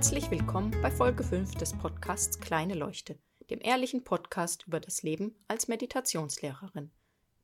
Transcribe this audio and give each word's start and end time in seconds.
Herzlich 0.00 0.30
willkommen 0.30 0.74
bei 0.80 0.90
Folge 0.90 1.22
5 1.22 1.56
des 1.56 1.74
Podcasts 1.74 2.40
Kleine 2.40 2.72
Leuchte, 2.72 3.18
dem 3.50 3.60
ehrlichen 3.60 4.02
Podcast 4.02 4.64
über 4.66 4.80
das 4.80 5.02
Leben 5.02 5.34
als 5.46 5.68
Meditationslehrerin. 5.68 6.90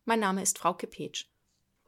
Mein 0.06 0.20
Name 0.20 0.42
ist 0.42 0.56
Frau 0.56 0.72
Kepetsch. 0.72 1.26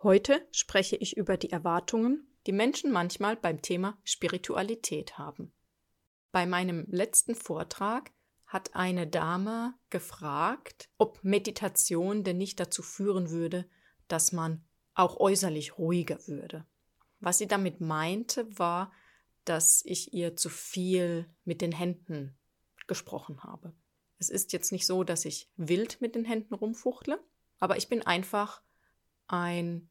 Heute 0.03 0.47
spreche 0.53 0.97
ich 0.97 1.17
über 1.17 1.39
die 1.39 1.51
Erwartungen, 1.51 2.37
die 2.47 2.53
Menschen 2.53 2.93
manchmal 2.93 3.35
beim 3.35 3.63
Thema 3.63 3.97
Spiritualität 4.05 5.17
haben. 5.17 5.55
Bei 6.33 6.45
meinem 6.45 6.85
letzten 6.91 7.35
Vortrag 7.35 8.11
hat 8.45 8.75
eine 8.75 9.07
Dame 9.07 9.73
gefragt, 9.89 10.91
ob 10.99 11.25
Meditation 11.25 12.25
denn 12.25 12.37
nicht 12.37 12.61
dazu 12.61 12.83
führen 12.83 13.31
würde, 13.31 13.67
dass 14.07 14.33
man 14.33 14.67
auch 14.93 15.17
äußerlich 15.17 15.79
ruhiger 15.79 16.19
würde. 16.27 16.67
Was 17.21 17.39
sie 17.39 17.47
damit 17.47 17.81
meinte, 17.81 18.47
war, 18.59 18.93
dass 19.49 19.83
ich 19.85 20.13
ihr 20.13 20.37
zu 20.37 20.49
viel 20.49 21.27
mit 21.45 21.61
den 21.61 21.73
Händen 21.73 22.37
gesprochen 22.87 23.43
habe. 23.43 23.73
Es 24.19 24.31
ist 24.31 24.53
jetzt 24.53 24.73
nicht 24.73 24.87
so, 24.87 25.05
dass 25.05 25.25
ich 25.25 25.51
wild 25.57 26.01
mit 26.01 26.15
den 26.15 26.25
Händen 26.25 26.55
rumfuchtle, 26.55 27.23
aber 27.59 27.77
ich 27.77 27.89
bin 27.89 28.05
einfach 28.05 28.63
ein, 29.27 29.89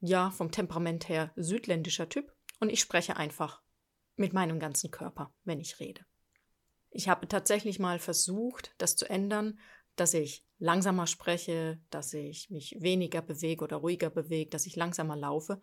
ja, 0.00 0.30
vom 0.30 0.50
Temperament 0.50 1.08
her 1.08 1.32
südländischer 1.36 2.08
Typ 2.08 2.34
und 2.60 2.70
ich 2.70 2.80
spreche 2.80 3.16
einfach 3.16 3.62
mit 4.16 4.32
meinem 4.32 4.58
ganzen 4.58 4.90
Körper, 4.90 5.32
wenn 5.44 5.60
ich 5.60 5.80
rede. 5.80 6.04
Ich 6.90 7.08
habe 7.08 7.28
tatsächlich 7.28 7.78
mal 7.78 7.98
versucht, 7.98 8.74
das 8.78 8.96
zu 8.96 9.08
ändern, 9.08 9.58
dass 9.96 10.14
ich 10.14 10.44
langsamer 10.58 11.06
spreche, 11.06 11.80
dass 11.90 12.14
ich 12.14 12.50
mich 12.50 12.76
weniger 12.80 13.22
bewege 13.22 13.64
oder 13.64 13.76
ruhiger 13.76 14.10
bewege, 14.10 14.50
dass 14.50 14.66
ich 14.66 14.76
langsamer 14.76 15.16
laufe. 15.16 15.60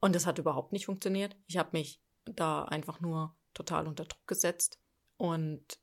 Und 0.00 0.14
das 0.14 0.26
hat 0.26 0.38
überhaupt 0.38 0.72
nicht 0.72 0.86
funktioniert. 0.86 1.36
Ich 1.46 1.56
habe 1.56 1.70
mich 1.72 2.00
da 2.24 2.64
einfach 2.64 3.00
nur 3.00 3.36
total 3.54 3.86
unter 3.86 4.04
Druck 4.04 4.26
gesetzt 4.26 4.80
und 5.16 5.78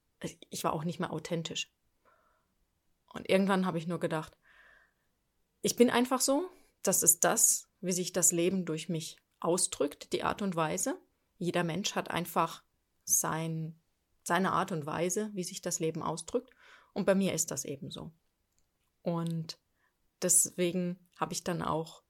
ich 0.49 0.63
war 0.63 0.73
auch 0.73 0.83
nicht 0.83 0.99
mehr 0.99 1.13
authentisch. 1.13 1.73
Und 3.13 3.29
irgendwann 3.29 3.65
habe 3.65 3.77
ich 3.77 3.87
nur 3.87 3.99
gedacht, 3.99 4.37
ich 5.61 5.75
bin 5.75 5.89
einfach 5.89 6.21
so, 6.21 6.49
das 6.83 7.03
ist 7.03 7.23
das, 7.23 7.69
wie 7.81 7.91
sich 7.91 8.13
das 8.13 8.31
Leben 8.31 8.65
durch 8.65 8.89
mich 8.89 9.17
ausdrückt, 9.39 10.13
die 10.13 10.23
Art 10.23 10.41
und 10.41 10.55
Weise. 10.55 10.99
Jeder 11.37 11.63
Mensch 11.63 11.95
hat 11.95 12.11
einfach 12.11 12.63
sein, 13.03 13.79
seine 14.23 14.51
Art 14.51 14.71
und 14.71 14.85
Weise, 14.85 15.31
wie 15.33 15.43
sich 15.43 15.61
das 15.61 15.79
Leben 15.79 16.03
ausdrückt. 16.03 16.51
Und 16.93 17.05
bei 17.05 17.15
mir 17.15 17.33
ist 17.33 17.51
das 17.51 17.65
eben 17.65 17.91
so. 17.91 18.11
Und 19.01 19.59
deswegen 20.21 21.09
habe 21.15 21.33
ich 21.33 21.43
dann 21.43 21.61
auch 21.61 22.03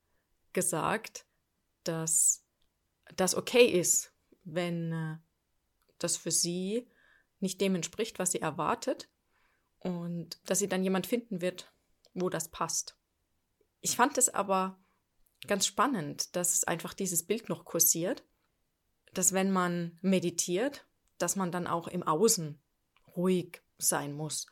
gesagt, 0.54 1.26
dass 1.84 2.44
das 3.16 3.36
okay 3.36 3.66
ist, 3.66 4.14
wenn 4.44 4.92
äh, 4.92 5.18
das 5.98 6.18
für 6.18 6.32
sie 6.32 6.88
nicht 7.40 7.62
dem 7.62 7.76
entspricht, 7.76 8.20
was 8.20 8.32
sie 8.32 8.42
erwartet 8.42 9.10
und 9.80 10.40
dass 10.46 10.60
sie 10.60 10.68
dann 10.68 10.84
jemand 10.84 11.08
finden 11.08 11.42
wird, 11.42 11.72
wo 12.14 12.30
das 12.30 12.50
passt. 12.50 12.98
Ich 13.82 13.96
fand 13.96 14.18
es 14.18 14.30
aber 14.30 14.80
ganz 15.48 15.66
spannend, 15.66 16.36
dass 16.36 16.64
einfach 16.64 16.94
dieses 16.94 17.26
Bild 17.26 17.48
noch 17.50 17.66
kursiert, 17.66 18.24
dass 19.14 19.34
wenn 19.34 19.52
man 19.52 19.98
meditiert, 20.02 20.86
dass 21.18 21.36
man 21.36 21.52
dann 21.52 21.68
auch 21.68 21.88
im 21.88 22.04
Außen 22.04 22.62
ruhig 23.16 23.62
sein 23.78 24.14
muss 24.14 24.48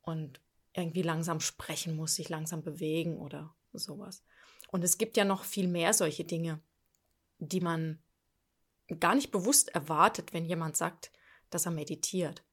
und 0.00 0.40
irgendwie 0.74 1.02
langsam 1.02 1.40
sprechen 1.40 1.96
muss, 1.96 2.14
sich 2.14 2.28
langsam 2.28 2.62
bewegen 2.62 3.18
oder 3.18 3.54
sowas. 3.72 4.24
Und 4.70 4.82
es 4.84 4.96
gibt 4.96 5.16
ja 5.16 5.24
noch 5.24 5.44
viel 5.44 5.68
mehr 5.68 5.92
solche 5.92 6.24
Dinge, 6.24 6.62
die 7.38 7.60
man 7.60 8.01
gar 9.00 9.14
nicht 9.14 9.30
bewusst 9.30 9.68
erwartet, 9.70 10.32
wenn 10.32 10.44
jemand 10.44 10.76
sagt, 10.76 11.12
dass 11.50 11.66
er 11.66 11.72
meditiert. 11.72 12.44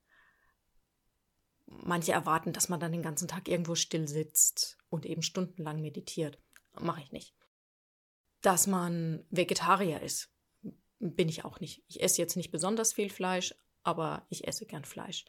Manche 1.66 2.12
erwarten, 2.12 2.54
dass 2.54 2.70
man 2.70 2.80
dann 2.80 2.92
den 2.92 3.04
ganzen 3.04 3.28
Tag 3.28 3.48
irgendwo 3.48 3.76
still 3.76 4.08
sitzt 4.08 4.78
und 4.90 5.06
eben 5.06 5.22
stundenlang 5.22 5.82
meditiert. 5.82 6.40
Mache 6.80 7.02
ich 7.02 7.12
nicht. 7.12 7.36
Dass 8.42 8.68
man 8.68 9.26
Vegetarier 9.30 10.02
ist, 10.02 10.32
bin 11.00 11.30
ich 11.30 11.46
auch 11.46 11.60
nicht. 11.60 11.84
Ich 11.88 12.02
esse 12.02 12.22
jetzt 12.22 12.36
nicht 12.36 12.52
besonders 12.52 12.94
viel 12.94 13.10
Fleisch, 13.10 13.56
aber 13.84 14.26
ich 14.30 14.48
esse 14.48 14.66
gern 14.66 14.86
Fleisch. 14.86 15.26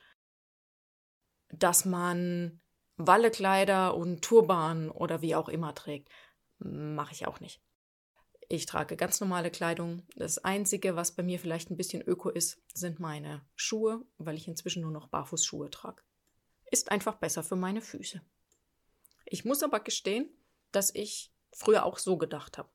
Dass 1.48 1.84
man 1.84 2.60
Wallekleider 2.97 3.97
und 3.97 4.22
Turban 4.22 4.91
oder 4.91 5.22
wie 5.22 5.34
auch 5.34 5.48
immer 5.48 5.75
trägt, 5.75 6.10
mache 6.59 7.12
ich 7.12 7.27
auch 7.27 7.41
nicht. 7.41 7.60
Ich 8.52 8.66
trage 8.66 8.96
ganz 8.96 9.20
normale 9.20 9.48
Kleidung. 9.52 10.02
Das 10.16 10.38
Einzige, 10.38 10.96
was 10.96 11.12
bei 11.12 11.22
mir 11.22 11.38
vielleicht 11.38 11.70
ein 11.70 11.76
bisschen 11.76 12.02
öko 12.02 12.30
ist, 12.30 12.60
sind 12.74 12.98
meine 12.98 13.46
Schuhe, 13.54 14.04
weil 14.18 14.36
ich 14.36 14.48
inzwischen 14.48 14.82
nur 14.82 14.90
noch 14.90 15.06
Barfußschuhe 15.06 15.70
trage. 15.70 16.02
Ist 16.68 16.90
einfach 16.90 17.14
besser 17.14 17.44
für 17.44 17.54
meine 17.54 17.80
Füße. 17.80 18.20
Ich 19.24 19.44
muss 19.44 19.62
aber 19.62 19.78
gestehen, 19.78 20.28
dass 20.72 20.92
ich 20.92 21.32
früher 21.52 21.84
auch 21.84 21.98
so 21.98 22.18
gedacht 22.18 22.58
habe. 22.58 22.68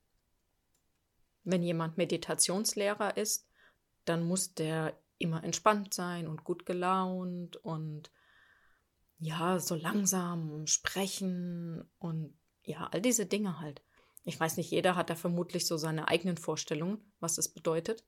Wenn 1.44 1.62
jemand 1.62 1.98
Meditationslehrer 1.98 3.18
ist, 3.18 3.50
dann 4.06 4.24
muss 4.24 4.54
der 4.54 4.98
immer 5.18 5.44
entspannt 5.44 5.94
sein 5.94 6.30
und 6.30 6.46
gut 6.46 6.66
gelaunt 6.66 7.58
und 7.58 8.12
ja, 9.18 9.60
so 9.60 9.76
langsam 9.76 10.68
sprechen 10.68 11.84
und 12.00 12.34
ja, 12.64 12.88
all 12.94 13.02
diese 13.02 13.26
Dinge 13.26 13.60
halt. 13.60 13.82
Ich 14.26 14.40
weiß 14.40 14.58
nicht, 14.58 14.72
jeder 14.72 14.96
hat 14.96 15.10
da 15.10 15.16
vermutlich 15.16 15.68
so 15.68 15.78
seine 15.78 16.08
eigenen 16.08 16.38
Vorstellungen, 16.38 17.00
was 17.20 17.36
das 17.36 17.48
bedeutet. 17.48 18.04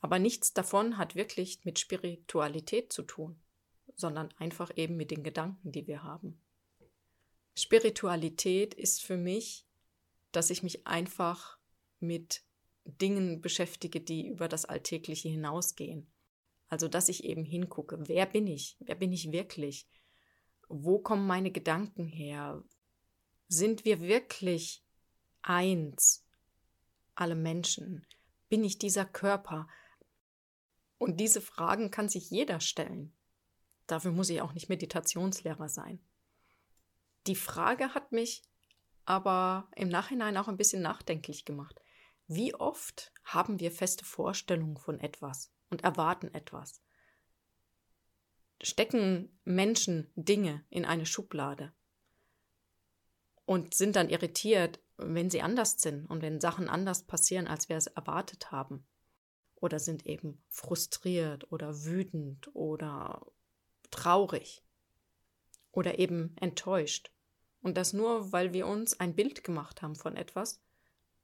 Aber 0.00 0.20
nichts 0.20 0.54
davon 0.54 0.96
hat 0.96 1.16
wirklich 1.16 1.64
mit 1.64 1.80
Spiritualität 1.80 2.92
zu 2.92 3.02
tun, 3.02 3.40
sondern 3.96 4.32
einfach 4.38 4.70
eben 4.76 4.96
mit 4.96 5.10
den 5.10 5.24
Gedanken, 5.24 5.72
die 5.72 5.88
wir 5.88 6.04
haben. 6.04 6.40
Spiritualität 7.56 8.74
ist 8.74 9.02
für 9.02 9.16
mich, 9.16 9.66
dass 10.30 10.50
ich 10.50 10.62
mich 10.62 10.86
einfach 10.86 11.58
mit 11.98 12.44
Dingen 12.84 13.40
beschäftige, 13.40 14.00
die 14.00 14.28
über 14.28 14.46
das 14.46 14.64
Alltägliche 14.64 15.28
hinausgehen. 15.28 16.08
Also, 16.68 16.86
dass 16.86 17.08
ich 17.08 17.24
eben 17.24 17.44
hingucke, 17.44 17.98
wer 18.06 18.26
bin 18.26 18.46
ich? 18.46 18.76
Wer 18.78 18.94
bin 18.94 19.12
ich 19.12 19.32
wirklich? 19.32 19.88
Wo 20.68 21.00
kommen 21.00 21.26
meine 21.26 21.50
Gedanken 21.50 22.06
her? 22.06 22.62
Sind 23.50 23.86
wir 23.86 24.02
wirklich 24.02 24.84
eins, 25.40 26.26
alle 27.14 27.34
Menschen? 27.34 28.06
Bin 28.50 28.62
ich 28.62 28.78
dieser 28.78 29.06
Körper? 29.06 29.68
Und 30.98 31.18
diese 31.18 31.40
Fragen 31.40 31.90
kann 31.90 32.10
sich 32.10 32.30
jeder 32.30 32.60
stellen. 32.60 33.14
Dafür 33.86 34.12
muss 34.12 34.28
ich 34.28 34.42
auch 34.42 34.52
nicht 34.52 34.68
Meditationslehrer 34.68 35.70
sein. 35.70 35.98
Die 37.26 37.36
Frage 37.36 37.94
hat 37.94 38.12
mich 38.12 38.42
aber 39.06 39.70
im 39.76 39.88
Nachhinein 39.88 40.36
auch 40.36 40.48
ein 40.48 40.58
bisschen 40.58 40.82
nachdenklich 40.82 41.46
gemacht. 41.46 41.80
Wie 42.26 42.54
oft 42.54 43.14
haben 43.24 43.60
wir 43.60 43.72
feste 43.72 44.04
Vorstellungen 44.04 44.76
von 44.76 45.00
etwas 45.00 45.50
und 45.70 45.84
erwarten 45.84 46.34
etwas? 46.34 46.82
Stecken 48.62 49.40
Menschen 49.44 50.12
Dinge 50.16 50.66
in 50.68 50.84
eine 50.84 51.06
Schublade 51.06 51.72
und 53.48 53.72
sind 53.72 53.96
dann 53.96 54.10
irritiert, 54.10 54.78
wenn 54.98 55.30
sie 55.30 55.40
anders 55.40 55.80
sind 55.80 56.04
und 56.04 56.20
wenn 56.20 56.38
Sachen 56.38 56.68
anders 56.68 57.04
passieren, 57.04 57.46
als 57.46 57.70
wir 57.70 57.78
es 57.78 57.86
erwartet 57.86 58.52
haben. 58.52 58.84
Oder 59.54 59.78
sind 59.78 60.04
eben 60.04 60.42
frustriert 60.50 61.50
oder 61.50 61.86
wütend 61.86 62.54
oder 62.54 63.24
traurig 63.90 64.62
oder 65.72 65.98
eben 65.98 66.36
enttäuscht. 66.36 67.10
Und 67.62 67.78
das 67.78 67.94
nur, 67.94 68.32
weil 68.32 68.52
wir 68.52 68.66
uns 68.66 69.00
ein 69.00 69.14
Bild 69.14 69.42
gemacht 69.44 69.80
haben 69.80 69.96
von 69.96 70.14
etwas 70.14 70.60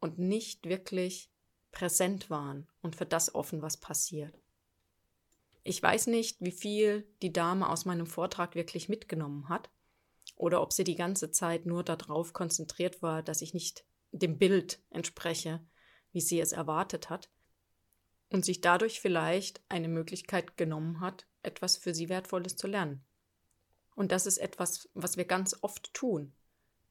und 0.01 0.19
nicht 0.19 0.67
wirklich 0.67 1.31
präsent 1.73 2.31
waren 2.31 2.67
und 2.81 2.97
für 2.97 3.05
das 3.05 3.35
offen, 3.35 3.61
was 3.61 3.77
passiert. 3.77 4.35
Ich 5.63 5.83
weiß 5.83 6.07
nicht, 6.07 6.41
wie 6.41 6.53
viel 6.53 7.07
die 7.21 7.35
Dame 7.35 7.69
aus 7.69 7.85
meinem 7.85 8.07
Vortrag 8.07 8.55
wirklich 8.55 8.89
mitgenommen 8.89 9.51
hat 9.51 9.69
oder 10.37 10.61
ob 10.63 10.73
sie 10.73 10.85
die 10.85 10.97
ganze 10.97 11.31
Zeit 11.31 11.67
nur 11.67 11.85
darauf 11.85 12.33
konzentriert 12.33 13.03
war, 13.03 13.23
dass 13.23 13.43
ich 13.43 13.55
nicht 13.55 13.85
dem 14.13 14.39
Bild 14.39 14.83
entspreche, 14.91 15.65
wie 16.13 16.21
sie 16.21 16.41
es 16.41 16.53
erwartet 16.53 17.11
hat, 17.11 17.31
und 18.31 18.45
sich 18.45 18.61
dadurch 18.61 19.01
vielleicht 19.01 19.63
eine 19.69 19.89
Möglichkeit 19.89 20.57
genommen 20.57 21.01
hat, 21.01 21.27
etwas 21.43 21.77
für 21.77 21.95
sie 21.95 22.09
Wertvolles 22.09 22.57
zu 22.57 22.67
lernen. 22.67 23.05
Und 23.95 24.11
das 24.11 24.27
ist 24.27 24.39
etwas, 24.39 24.89
was 24.95 25.17
wir 25.17 25.25
ganz 25.25 25.57
oft 25.63 25.95
tun. 25.95 26.35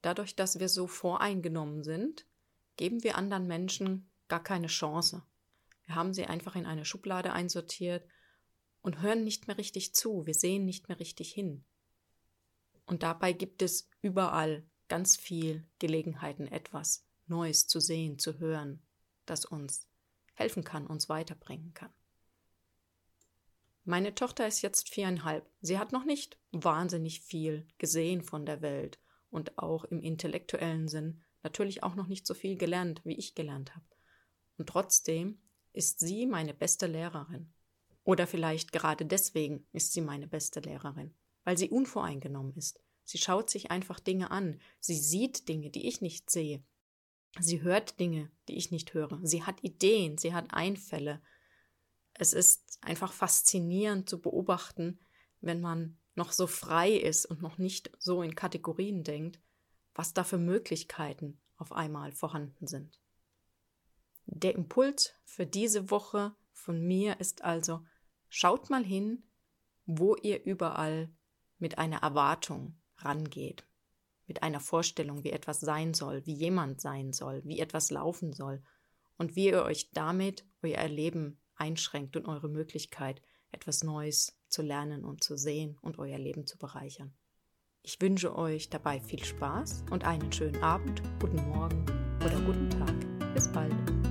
Dadurch, 0.01 0.35
dass 0.35 0.59
wir 0.59 0.69
so 0.69 0.87
voreingenommen 0.87 1.83
sind, 1.83 2.25
geben 2.77 3.03
wir 3.03 3.17
anderen 3.17 3.47
Menschen 3.47 4.09
gar 4.29 4.41
keine 4.41 4.67
Chance. 4.67 5.23
Wir 5.85 5.95
haben 5.95 6.13
sie 6.13 6.25
einfach 6.25 6.55
in 6.55 6.65
eine 6.65 6.85
Schublade 6.85 7.33
einsortiert 7.33 8.07
und 8.81 9.01
hören 9.01 9.23
nicht 9.23 9.47
mehr 9.47 9.57
richtig 9.57 9.93
zu, 9.93 10.25
wir 10.25 10.33
sehen 10.33 10.65
nicht 10.65 10.87
mehr 10.87 10.99
richtig 10.99 11.33
hin. 11.33 11.65
Und 12.85 13.03
dabei 13.03 13.33
gibt 13.33 13.61
es 13.61 13.89
überall 14.01 14.63
ganz 14.87 15.15
viel 15.15 15.65
Gelegenheiten, 15.79 16.47
etwas 16.47 17.05
Neues 17.27 17.67
zu 17.67 17.79
sehen, 17.79 18.19
zu 18.19 18.39
hören, 18.39 18.81
das 19.25 19.45
uns 19.45 19.87
helfen 20.33 20.63
kann, 20.63 20.87
uns 20.87 21.09
weiterbringen 21.09 21.73
kann. 21.73 21.93
Meine 23.85 24.15
Tochter 24.15 24.47
ist 24.47 24.61
jetzt 24.61 24.89
viereinhalb. 24.89 25.49
Sie 25.61 25.77
hat 25.77 25.91
noch 25.91 26.05
nicht 26.05 26.37
wahnsinnig 26.51 27.21
viel 27.21 27.67
gesehen 27.77 28.21
von 28.21 28.45
der 28.45 28.61
Welt 28.61 28.99
und 29.29 29.57
auch 29.57 29.83
im 29.85 30.01
intellektuellen 30.01 30.87
Sinn 30.87 31.21
natürlich 31.43 31.83
auch 31.83 31.95
noch 31.95 32.07
nicht 32.07 32.25
so 32.25 32.33
viel 32.33 32.57
gelernt, 32.57 33.01
wie 33.03 33.15
ich 33.17 33.35
gelernt 33.35 33.75
habe. 33.75 33.85
Und 34.57 34.69
trotzdem 34.69 35.39
ist 35.73 35.99
sie 35.99 36.25
meine 36.25 36.53
beste 36.53 36.87
Lehrerin. 36.87 37.51
Oder 38.05 38.27
vielleicht 38.27 38.71
gerade 38.71 39.05
deswegen 39.05 39.65
ist 39.71 39.93
sie 39.93 40.01
meine 40.01 40.27
beste 40.27 40.59
Lehrerin, 40.59 41.13
weil 41.43 41.57
sie 41.57 41.69
unvoreingenommen 41.69 42.55
ist. 42.55 42.79
Sie 43.03 43.17
schaut 43.17 43.49
sich 43.49 43.71
einfach 43.71 43.99
Dinge 43.99 44.31
an, 44.31 44.59
sie 44.79 44.95
sieht 44.95 45.47
Dinge, 45.49 45.69
die 45.69 45.87
ich 45.87 46.01
nicht 46.01 46.29
sehe. 46.29 46.63
Sie 47.39 47.61
hört 47.61 47.99
Dinge, 47.99 48.31
die 48.47 48.55
ich 48.55 48.71
nicht 48.71 48.93
höre. 48.93 49.19
Sie 49.23 49.43
hat 49.43 49.63
Ideen, 49.63 50.17
sie 50.17 50.33
hat 50.33 50.53
Einfälle, 50.53 51.21
es 52.13 52.33
ist 52.33 52.77
einfach 52.81 53.11
faszinierend 53.11 54.07
zu 54.07 54.21
beobachten, 54.21 54.99
wenn 55.41 55.61
man 55.61 55.97
noch 56.15 56.31
so 56.31 56.47
frei 56.47 56.91
ist 56.91 57.25
und 57.25 57.41
noch 57.41 57.57
nicht 57.57 57.91
so 57.97 58.21
in 58.21 58.35
Kategorien 58.35 59.03
denkt, 59.03 59.39
was 59.95 60.13
da 60.13 60.23
für 60.23 60.37
Möglichkeiten 60.37 61.41
auf 61.57 61.71
einmal 61.71 62.11
vorhanden 62.11 62.67
sind. 62.67 62.99
Der 64.25 64.55
Impuls 64.55 65.13
für 65.23 65.45
diese 65.45 65.89
Woche 65.89 66.35
von 66.51 66.81
mir 66.81 67.19
ist 67.19 67.43
also, 67.43 67.83
schaut 68.29 68.69
mal 68.69 68.85
hin, 68.85 69.23
wo 69.85 70.15
ihr 70.15 70.43
überall 70.45 71.09
mit 71.63 71.77
einer 71.77 72.03
Erwartung 72.03 72.75
rangeht, 72.97 73.65
mit 74.27 74.43
einer 74.43 74.59
Vorstellung, 74.59 75.23
wie 75.23 75.31
etwas 75.31 75.61
sein 75.61 75.93
soll, 75.93 76.25
wie 76.25 76.33
jemand 76.33 76.81
sein 76.81 77.13
soll, 77.13 77.41
wie 77.45 77.59
etwas 77.59 77.89
laufen 77.89 78.33
soll 78.33 78.61
und 79.17 79.37
wie 79.37 79.45
ihr 79.45 79.63
euch 79.63 79.91
damit 79.91 80.45
euer 80.61 80.75
Erleben 80.75 81.39
einschränkt 81.55 82.17
und 82.17 82.27
eure 82.27 82.49
Möglichkeit, 82.49 83.21
etwas 83.53 83.81
Neues 83.81 84.37
zu 84.49 84.61
lernen 84.61 85.05
und 85.05 85.23
zu 85.23 85.37
sehen 85.37 85.77
und 85.81 85.99
euer 85.99 86.17
Leben 86.17 86.45
zu 86.45 86.57
bereichern. 86.57 87.13
Ich 87.81 88.01
wünsche 88.01 88.35
euch 88.37 88.69
dabei 88.69 88.99
viel 88.99 89.23
Spaß 89.23 89.85
und 89.89 90.03
einen 90.03 90.33
schönen 90.33 90.61
Abend, 90.61 91.01
guten 91.21 91.47
Morgen 91.47 91.85
oder 92.25 92.41
guten 92.41 92.69
Tag. 92.69 93.33
Bis 93.33 93.49
bald. 93.49 94.02